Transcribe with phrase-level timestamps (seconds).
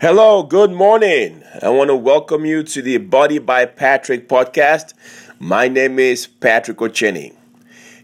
[0.00, 1.42] Hello, good morning.
[1.60, 4.94] I want to welcome you to the Body by Patrick podcast.
[5.38, 7.36] My name is Patrick Ocheni.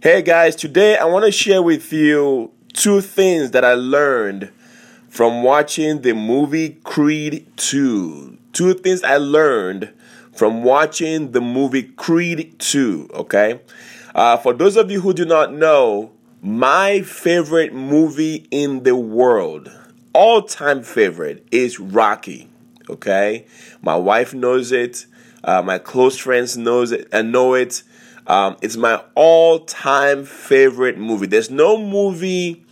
[0.03, 4.53] Hey guys, today I want to share with you two things that I learned
[5.09, 8.36] from watching the movie Creed 2.
[8.52, 9.90] Two things I learned
[10.34, 13.60] from watching the movie Creed 2, okay?
[14.14, 19.72] Uh, for those of you who do not know, my favorite movie in the world
[20.17, 22.48] all time favorite is Rocky.
[22.89, 23.47] Okay,
[23.83, 25.05] my wife knows it.
[25.45, 27.83] Uh, my close friends knows it and know it.
[28.27, 31.27] Um, it's my all time favorite movie.
[31.27, 32.65] There's no movie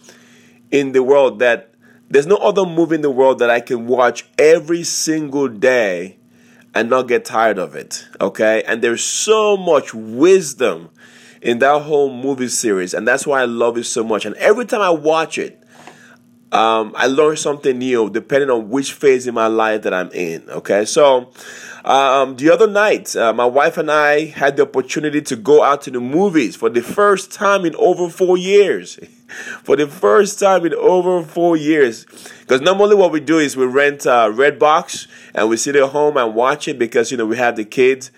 [0.70, 1.74] in the world that
[2.08, 6.16] there's no other movie in the world that I can watch every single day
[6.74, 8.08] and not get tired of it.
[8.22, 10.88] Okay, and there's so much wisdom
[11.42, 14.24] in that whole movie series, and that's why I love it so much.
[14.24, 15.63] And every time I watch it,
[16.54, 20.48] um, I learn something new depending on which phase in my life that I'm in.
[20.48, 21.32] Okay, so
[21.84, 25.82] um, the other night, uh, my wife and I had the opportunity to go out
[25.82, 28.98] to the movies for the first time in over four years.
[29.64, 32.04] for the first time in over four years.
[32.40, 36.16] Because normally what we do is we rent a Redbox and we sit at home
[36.16, 38.10] and watch it because you know we have the kids.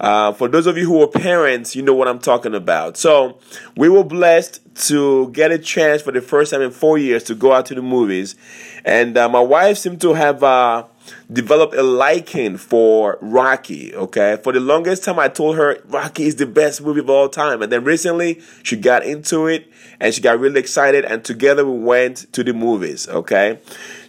[0.00, 2.96] Uh, for those of you who are parents, you know what I'm talking about.
[2.96, 3.38] So
[3.76, 7.34] we were blessed to get a chance for the first time in four years to
[7.34, 8.36] go out to the movies,
[8.84, 10.84] and uh, my wife seemed to have uh,
[11.32, 13.92] developed a liking for Rocky.
[13.94, 17.28] Okay, for the longest time, I told her Rocky is the best movie of all
[17.28, 19.68] time, and then recently she got into it
[20.00, 23.08] and she got really excited, and together we went to the movies.
[23.08, 23.58] Okay,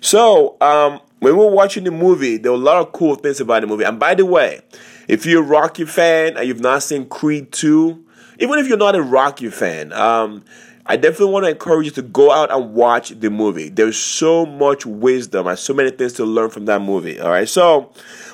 [0.02, 3.42] so um, when we were watching the movie, there were a lot of cool things
[3.42, 4.62] about the movie, and by the way.
[5.10, 8.06] If you're a Rocky fan and you've not seen Creed 2,
[8.38, 10.44] even if you're not a Rocky fan, um,
[10.86, 13.70] I definitely want to encourage you to go out and watch the movie.
[13.70, 17.20] There's so much wisdom and so many things to learn from that movie.
[17.20, 17.50] All right.
[17.50, 17.92] So,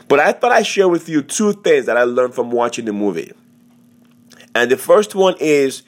[0.10, 2.94] but I thought I'd share with you two things that I learned from watching the
[2.94, 3.32] movie.
[4.54, 5.84] And the first one is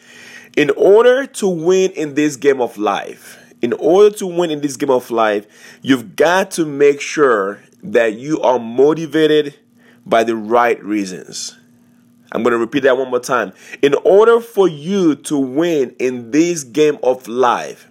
[0.56, 4.78] in order to win in this game of life, in order to win in this
[4.78, 5.48] game of life,
[5.82, 9.54] you've got to make sure that you are motivated
[10.08, 11.56] by the right reasons.
[12.32, 13.54] I'm going to repeat that one more time.
[13.82, 17.90] In order for you to win in this game of life,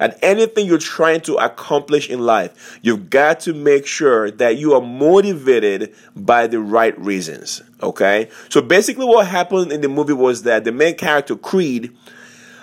[0.00, 4.74] and anything you're trying to accomplish in life, you've got to make sure that you
[4.74, 7.62] are motivated by the right reasons.
[7.82, 8.28] Okay?
[8.48, 11.94] So basically, what happened in the movie was that the main character, Creed,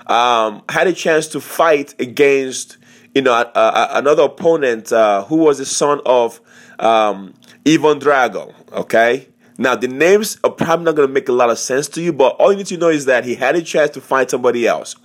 [0.07, 2.77] um, had a chance to fight against
[3.13, 6.39] you know, another opponent uh, who was the son of
[6.79, 7.33] um,
[7.65, 8.53] Ivan Drago.
[8.71, 9.27] Okay.
[9.57, 12.13] Now the names are probably not going to make a lot of sense to you,
[12.13, 14.65] but all you need to know is that he had a chance to find somebody
[14.65, 14.95] else.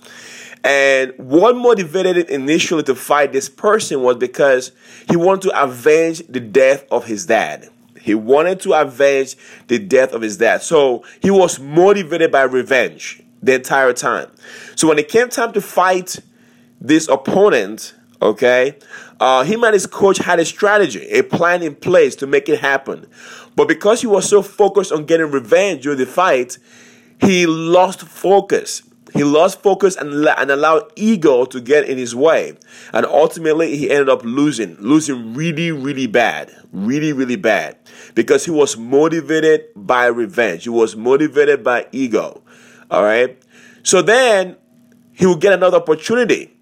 [0.63, 4.71] And what motivated him initially to fight this person was because
[5.09, 7.69] he wanted to avenge the death of his dad.
[8.01, 9.35] He wanted to avenge
[9.67, 10.61] the death of his dad.
[10.61, 14.31] So he was motivated by revenge the entire time.
[14.75, 16.17] So when it came time to fight
[16.79, 18.77] this opponent, okay,
[19.19, 22.59] uh, him and his coach had a strategy, a plan in place to make it
[22.59, 23.07] happen.
[23.55, 26.57] But because he was so focused on getting revenge during the fight,
[27.19, 28.83] he lost focus.
[29.13, 32.57] He lost focus and, and allowed ego to get in his way.
[32.91, 36.53] And ultimately, he ended up losing, losing really, really bad.
[36.73, 37.77] Really, really bad.
[38.13, 40.63] Because he was motivated by revenge.
[40.63, 42.43] He was motivated by ego.
[42.91, 43.41] All right.
[43.83, 44.57] So then
[45.13, 46.54] he would get another opportunity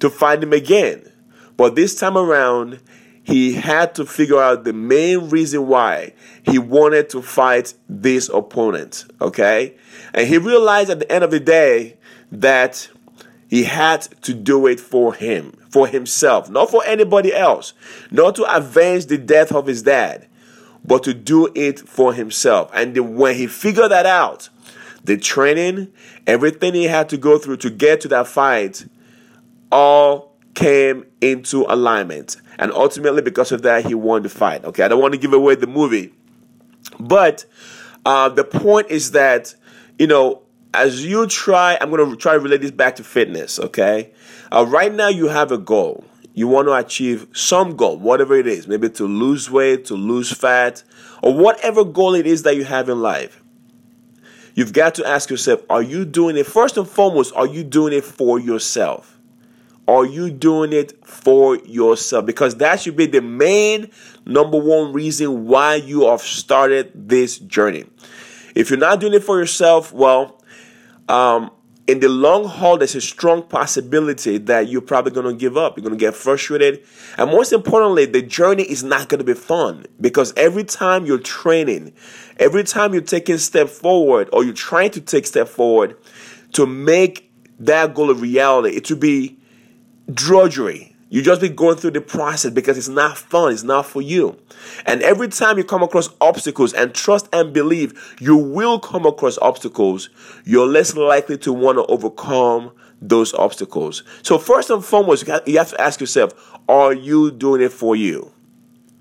[0.00, 1.10] to find him again.
[1.56, 2.80] But this time around,
[3.22, 6.12] he had to figure out the main reason why
[6.44, 9.04] he wanted to fight this opponent.
[9.20, 9.74] Okay?
[10.14, 11.96] And he realized at the end of the day
[12.30, 12.88] that
[13.48, 17.72] he had to do it for him, for himself, not for anybody else,
[18.10, 20.26] not to avenge the death of his dad,
[20.84, 22.70] but to do it for himself.
[22.74, 24.48] And when he figured that out,
[25.02, 25.92] the training,
[26.26, 28.86] everything he had to go through to get to that fight,
[29.70, 32.36] all came into alignment.
[32.58, 34.64] And ultimately, because of that, he won the fight.
[34.64, 36.14] Okay, I don't want to give away the movie.
[36.98, 37.44] But
[38.04, 39.54] uh, the point is that,
[39.98, 40.42] you know,
[40.72, 44.12] as you try, I'm going to try to relate this back to fitness, okay?
[44.52, 46.04] Uh, right now, you have a goal.
[46.34, 50.30] You want to achieve some goal, whatever it is, maybe to lose weight, to lose
[50.30, 50.82] fat,
[51.22, 53.42] or whatever goal it is that you have in life.
[54.54, 56.46] You've got to ask yourself, are you doing it?
[56.46, 59.15] First and foremost, are you doing it for yourself?
[59.88, 62.26] Are you doing it for yourself?
[62.26, 63.90] Because that should be the main
[64.24, 67.84] number one reason why you have started this journey.
[68.54, 70.42] If you're not doing it for yourself, well,
[71.08, 71.50] um,
[71.86, 75.76] in the long haul, there's a strong possibility that you're probably going to give up.
[75.76, 76.84] You're going to get frustrated.
[77.16, 81.18] And most importantly, the journey is not going to be fun because every time you're
[81.18, 81.92] training,
[82.38, 85.96] every time you're taking step forward or you're trying to take step forward
[86.54, 89.38] to make that goal a reality, it will be
[90.12, 90.96] drudgery.
[91.08, 94.36] You just be going through the process because it's not fun, it's not for you.
[94.86, 99.38] And every time you come across obstacles and trust and believe you will come across
[99.38, 100.10] obstacles,
[100.44, 104.02] you're less likely to want to overcome those obstacles.
[104.22, 106.32] So, first and foremost, you have to ask yourself
[106.68, 108.32] are you doing it for you?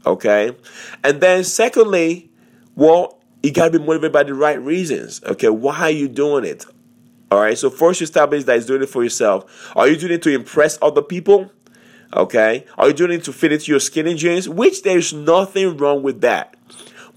[0.05, 0.55] Okay.
[1.03, 2.29] And then, secondly,
[2.75, 5.23] well, you got to be motivated by the right reasons.
[5.23, 5.49] Okay.
[5.49, 6.65] Why are you doing it?
[7.35, 7.57] All right.
[7.57, 9.73] So, first, you establish that it's doing it for yourself.
[9.75, 11.51] Are you doing it to impress other people?
[12.13, 12.63] Okay?
[12.77, 14.47] Are you doing it to fit into your skinny jeans?
[14.47, 16.55] Which there's nothing wrong with that.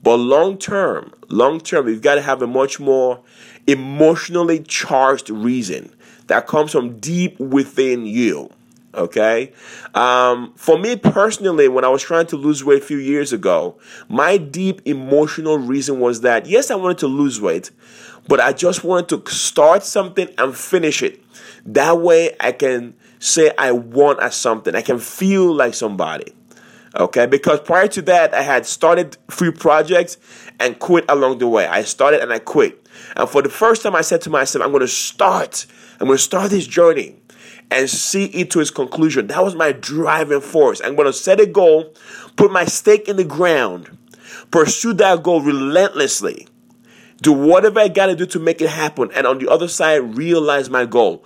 [0.02, 3.20] But long term, long term, you've got to have a much more
[3.68, 5.94] emotionally charged reason
[6.26, 8.50] that comes from deep within you.
[8.94, 9.52] Okay.
[9.94, 13.78] Um, for me personally, when I was trying to lose weight a few years ago,
[14.08, 17.70] my deep emotional reason was that yes, I wanted to lose weight,
[18.28, 21.22] but I just wanted to start something and finish it.
[21.66, 24.74] That way I can say I want at something.
[24.74, 26.32] I can feel like somebody.
[26.96, 30.16] Okay, because prior to that, I had started few projects
[30.58, 31.66] and quit along the way.
[31.66, 32.86] I started and I quit.
[33.16, 35.66] And for the first time, I said to myself, I'm going to start.
[36.00, 37.16] I'm going to start this journey
[37.70, 39.26] and see it to its conclusion.
[39.28, 40.80] That was my driving force.
[40.80, 41.94] I'm going to set a goal,
[42.36, 43.96] put my stake in the ground,
[44.50, 46.47] pursue that goal relentlessly,
[47.20, 50.16] do whatever I got to do to make it happen, and on the other side,
[50.16, 51.24] realize my goal.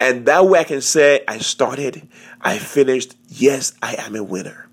[0.00, 2.08] And that way I can say, I started,
[2.40, 4.68] I finished, yes, I am a winner.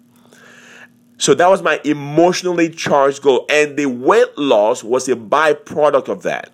[1.18, 3.46] So that was my emotionally charged goal.
[3.48, 6.52] And the weight loss was a byproduct of that.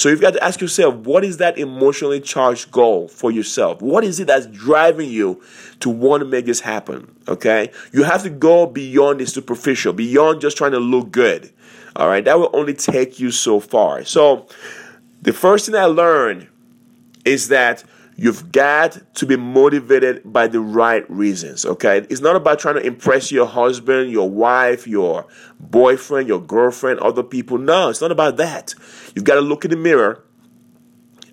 [0.00, 3.82] So you've got to ask yourself, what is that emotionally charged goal for yourself?
[3.82, 5.42] What is it that's driving you
[5.80, 7.14] to want to make this happen?
[7.28, 7.70] Okay.
[7.92, 11.52] You have to go beyond the superficial, beyond just trying to look good.
[11.96, 12.24] All right.
[12.24, 14.02] That will only take you so far.
[14.06, 14.48] So
[15.20, 16.48] the first thing I learned
[17.26, 17.84] is that
[18.16, 22.06] you've got to be motivated by the right reasons, okay?
[22.10, 25.26] It's not about trying to impress your husband, your wife, your
[25.58, 27.58] boyfriend, your girlfriend, other people.
[27.58, 28.74] No, it's not about that.
[29.14, 30.24] You've got to look in the mirror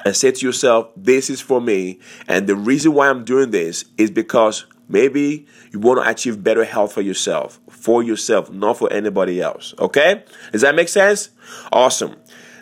[0.06, 2.00] and say to yourself, This is for me.
[2.28, 6.64] And the reason why I'm doing this is because maybe you want to achieve better
[6.64, 10.24] health for yourself, for yourself, not for anybody else, okay?
[10.52, 11.30] Does that make sense?
[11.72, 12.16] Awesome.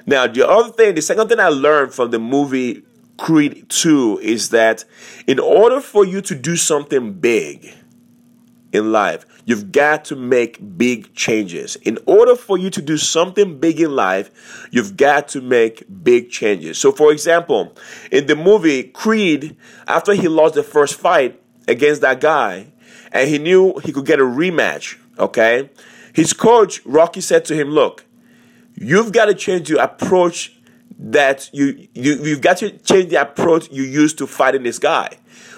[0.07, 2.83] Now, the other thing, the second thing I learned from the movie
[3.17, 4.85] Creed 2 is that
[5.27, 7.73] in order for you to do something big
[8.73, 11.75] in life, you've got to make big changes.
[11.77, 16.29] In order for you to do something big in life, you've got to make big
[16.29, 16.77] changes.
[16.77, 17.73] So, for example,
[18.11, 19.55] in the movie Creed,
[19.87, 22.67] after he lost the first fight against that guy,
[23.11, 25.69] and he knew he could get a rematch, okay,
[26.13, 28.05] his coach, Rocky, said to him, Look,
[28.73, 30.53] you've got to change your approach
[30.97, 35.17] that you, you you've got to change the approach you used to fighting this guy.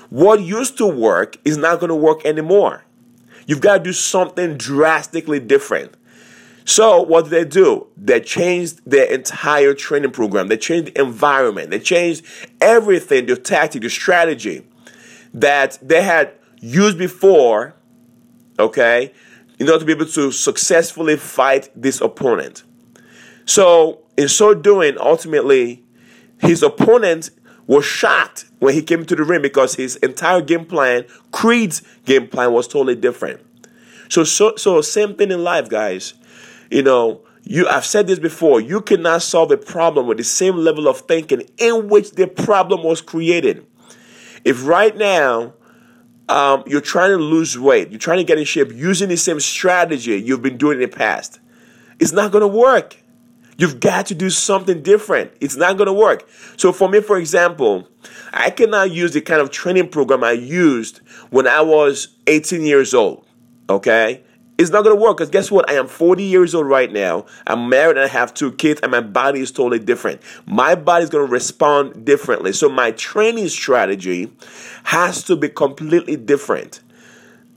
[0.10, 2.86] What used to work is not going to work anymore.
[3.46, 5.96] You've got to do something drastically different.
[6.66, 7.88] So what did they do?
[7.96, 10.50] They changed their entire training program.
[10.50, 11.72] They changed the environment.
[11.72, 12.26] They changed
[12.60, 14.68] everything, the tactic, the strategy
[15.34, 17.74] that they had used before,
[18.60, 19.14] okay,
[19.60, 22.64] in order to be able to successfully fight this opponent.
[23.46, 25.86] So in so doing, ultimately,
[26.40, 27.30] his opponent
[27.68, 32.28] was shocked when he came to the ring because his entire game plan, Creed's game
[32.28, 33.42] plan, was totally different.
[34.10, 36.14] So, so, so same thing in life, guys.
[36.72, 38.60] You know, you I've said this before.
[38.60, 42.84] You cannot solve a problem with the same level of thinking in which the problem
[42.84, 43.66] was created.
[44.44, 45.54] If right now
[46.30, 49.40] um, you're trying to lose weight, you're trying to get in shape using the same
[49.40, 51.40] strategy you've been doing in the past,
[52.00, 52.98] it's not going to work.
[53.58, 55.32] You've got to do something different.
[55.42, 56.28] It's not going to work.
[56.58, 57.88] So, for me, for example,
[58.32, 61.00] I cannot use the kind of training program I used
[61.32, 63.26] when I was 18 years old.
[63.68, 64.24] Okay?
[64.60, 65.70] It's not going to work because guess what?
[65.70, 67.26] I am 40 years old right now.
[67.46, 70.22] I'm married and I have two kids, and my body is totally different.
[70.46, 72.54] My body is going to respond differently.
[72.54, 74.32] So, my training strategy
[74.84, 76.82] has to be completely different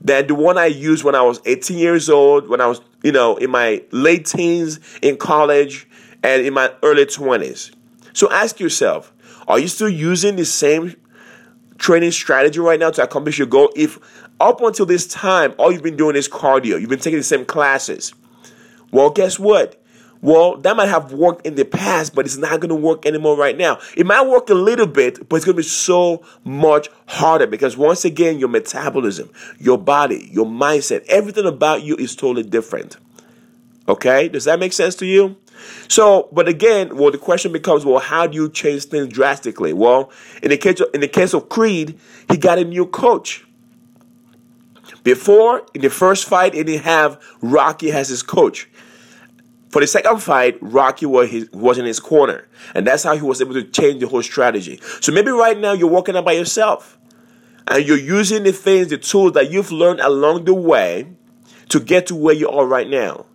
[0.03, 3.11] than the one I used when I was 18 years old, when I was, you
[3.11, 5.87] know, in my late teens, in college,
[6.23, 7.71] and in my early 20s.
[8.13, 9.13] So ask yourself,
[9.47, 10.95] are you still using the same
[11.77, 13.71] training strategy right now to accomplish your goal?
[13.75, 13.99] If
[14.39, 17.45] up until this time, all you've been doing is cardio, you've been taking the same
[17.45, 18.13] classes.
[18.91, 19.77] Well, guess what?
[20.21, 23.35] Well, that might have worked in the past, but it's not going to work anymore
[23.35, 23.79] right now.
[23.97, 27.75] It might work a little bit, but it's going to be so much harder because
[27.75, 32.97] once again, your metabolism, your body, your mindset, everything about you is totally different.
[33.87, 34.29] Okay?
[34.29, 35.37] Does that make sense to you?
[35.87, 39.73] So, but again, well, the question becomes, well, how do you change things drastically?
[39.73, 40.11] Well,
[40.41, 43.45] in the case of, in the case of Creed, he got a new coach.
[45.03, 48.69] Before, in the first fight, he didn't have Rocky as his coach.
[49.69, 52.47] For the second fight, Rocky was, his, was in his corner.
[52.75, 54.79] And that's how he was able to change the whole strategy.
[54.99, 56.99] So maybe right now you're working out by yourself.
[57.67, 61.07] And you're using the things, the tools that you've learned along the way
[61.69, 63.25] to get to where you are right now.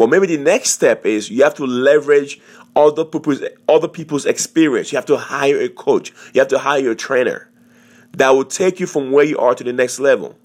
[0.00, 2.40] Well, maybe the next step is you have to leverage
[2.74, 4.92] other people's, other people's experience.
[4.92, 6.10] You have to hire a coach.
[6.32, 7.50] You have to hire a trainer
[8.12, 10.38] that will take you from where you are to the next level.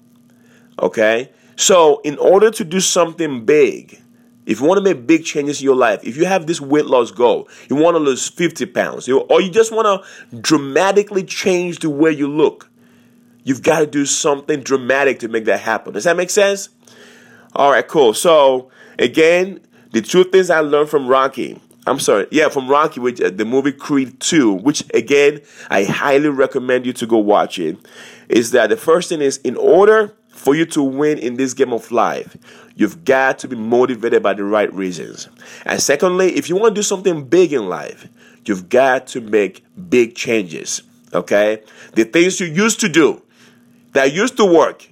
[0.78, 1.32] Okay?
[1.56, 3.98] So, in order to do something big,
[4.44, 6.84] if you want to make big changes in your life, if you have this weight
[6.84, 11.78] loss goal, you want to lose 50 pounds, or you just want to dramatically change
[11.78, 12.68] the way you look,
[13.42, 15.94] you've got to do something dramatic to make that happen.
[15.94, 16.68] Does that make sense?
[17.54, 18.12] All right, cool.
[18.12, 19.60] So, again,
[19.92, 21.60] the two things I learned from Rocky.
[21.86, 26.28] I'm sorry, yeah, from Rocky, which uh, the movie Creed 2, which again, I highly
[26.28, 27.78] recommend you to go watch it,
[28.28, 31.72] is that the first thing is in order for you to win in this game
[31.72, 32.36] of life,
[32.74, 35.28] you've got to be motivated by the right reasons.
[35.64, 38.08] And secondly, if you want to do something big in life,
[38.44, 40.82] you've got to make big changes.
[41.12, 41.62] Okay?
[41.94, 43.22] The things you used to do
[43.92, 44.88] that used to work,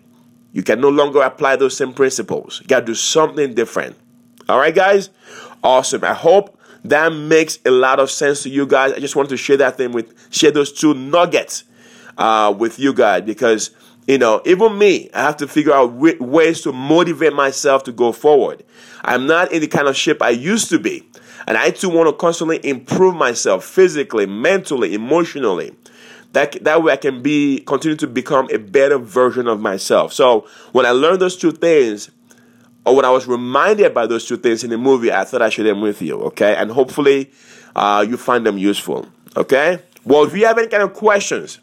[0.54, 2.60] you can no longer apply those same principles.
[2.62, 3.96] You got to do something different.
[4.48, 5.10] All right, guys?
[5.62, 6.04] Awesome.
[6.04, 8.92] I hope that makes a lot of sense to you guys.
[8.92, 11.64] I just wanted to share that thing with, share those two nuggets
[12.16, 13.72] uh, with you guys because
[14.06, 18.12] you know, even me, I have to figure out ways to motivate myself to go
[18.12, 18.62] forward.
[19.02, 21.08] I'm not in the kind of shape I used to be.
[21.46, 25.74] And I too want to constantly improve myself physically, mentally, emotionally.
[26.34, 30.12] That, that way I can be continue to become a better version of myself.
[30.12, 32.10] So when I learned those two things,
[32.84, 35.48] or when I was reminded by those two things in the movie, I thought I
[35.48, 36.56] should them with you, okay?
[36.56, 37.30] And hopefully
[37.76, 39.80] uh, you find them useful, okay?
[40.04, 41.60] Well, if you have any kind of questions,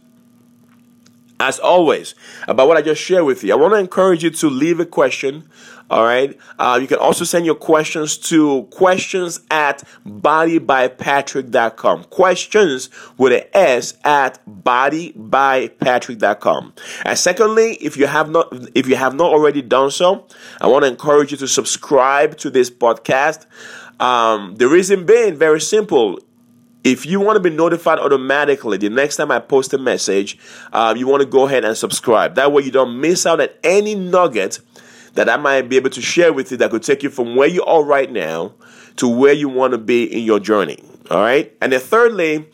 [1.39, 2.15] as always,
[2.47, 4.85] about what I just shared with you, I want to encourage you to leave a
[4.85, 5.49] question.
[5.91, 6.35] All right.
[6.57, 12.05] Uh, you can also send your questions to questions at bodybypatrick.com.
[12.05, 16.73] Questions with an S at bodybypatrick.com.
[17.03, 20.27] And secondly, if you have not, if you have not already done so,
[20.61, 23.45] I want to encourage you to subscribe to this podcast.
[23.99, 26.19] Um, the reason being very simple
[26.85, 30.37] if you want to be notified automatically the next time I post a message,
[30.71, 32.35] uh, you want to go ahead and subscribe.
[32.35, 34.61] That way you don't miss out on any nugget
[35.13, 37.47] that I might be able to share with you that could take you from where
[37.47, 38.53] you are right now
[38.97, 40.83] to where you want to be in your journey.
[41.09, 41.55] All right.
[41.61, 42.47] And then thirdly,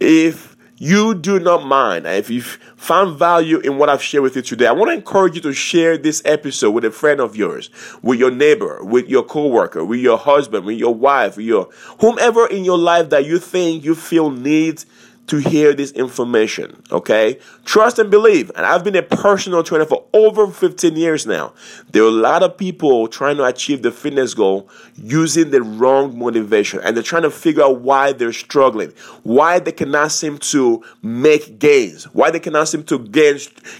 [0.00, 0.52] if
[0.82, 2.08] you do not mind.
[2.08, 5.36] If you've found value in what I've shared with you today, I want to encourage
[5.36, 7.70] you to share this episode with a friend of yours,
[8.02, 11.68] with your neighbor, with your coworker, with your husband, with your wife, with your
[12.00, 14.84] whomever in your life that you think you feel needs
[15.32, 16.82] to hear this information.
[16.92, 17.38] Okay?
[17.64, 18.50] Trust and believe.
[18.54, 21.54] And I've been a personal trainer for over 15 years now.
[21.90, 26.18] There are a lot of people trying to achieve the fitness goal using the wrong
[26.18, 26.80] motivation.
[26.80, 31.58] And they're trying to figure out why they're struggling, why they cannot seem to make
[31.58, 33.38] gains, why they cannot seem to gain,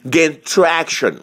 [0.08, 1.22] gain traction.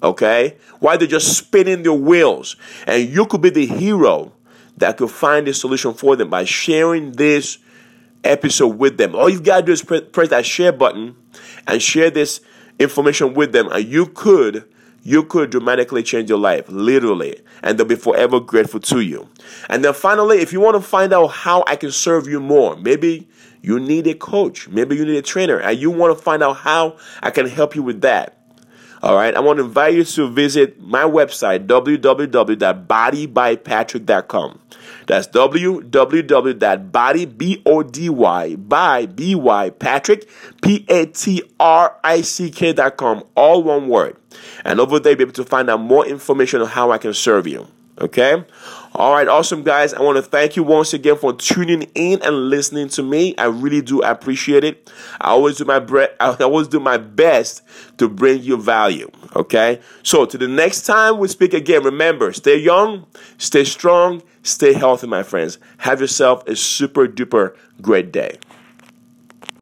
[0.00, 0.58] Okay?
[0.78, 2.54] Why they're just spinning their wheels.
[2.86, 4.30] And you could be the hero
[4.76, 7.58] that could find a solution for them by sharing this
[8.24, 9.14] episode with them.
[9.14, 11.16] All you've got to do is press, press that share button
[11.66, 12.40] and share this
[12.78, 14.64] information with them, and you could
[15.02, 19.28] you could dramatically change your life, literally, and they'll be forever grateful to you.
[19.68, 22.76] And then finally, if you want to find out how I can serve you more,
[22.76, 23.28] maybe
[23.62, 26.58] you need a coach, maybe you need a trainer, and you want to find out
[26.58, 28.39] how I can help you with that.
[29.02, 34.58] All right, I want to invite you to visit my website, www.bodybypatrick.com.
[35.06, 37.24] That's www.body,
[38.56, 40.28] by B-Y, Patrick,
[40.62, 44.16] P-A-T-R-I-C-K.com, all one word.
[44.64, 47.14] And over there, you'll be able to find out more information on how I can
[47.14, 47.66] serve you.
[48.00, 48.44] Okay?
[48.94, 49.94] All right, awesome guys.
[49.94, 53.36] I want to thank you once again for tuning in and listening to me.
[53.36, 54.90] I really do appreciate it.
[55.20, 57.62] I always do my bre- I always do my best
[57.98, 59.10] to bring you value.
[59.36, 59.80] Okay?
[60.02, 63.06] So, to the next time we speak again, remember, stay young,
[63.38, 65.58] stay strong, stay healthy, my friends.
[65.78, 68.38] Have yourself a super duper great day.